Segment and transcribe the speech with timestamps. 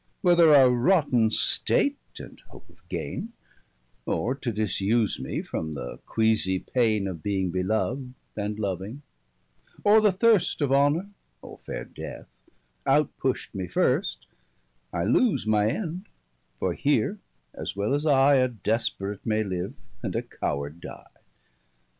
[0.21, 3.33] Whether a rotten state, and hope of gaine,
[4.07, 9.03] Or to disuse mee from the queasie paine 40 Of being belov'd, and loving,
[9.83, 11.11] or the thirst Of honour,
[11.43, 12.25] or faire death,
[12.87, 14.25] out pusht mee first,
[14.91, 16.07] I lose my end:
[16.57, 17.19] for here
[17.53, 21.05] as well as I A desperate may live, and a coward die.